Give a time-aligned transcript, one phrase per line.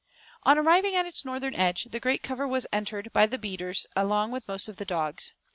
[0.41, 4.31] On arriving at its northern edge, the great cover was entered by the beaters along
[4.31, 5.33] with most of the dogs.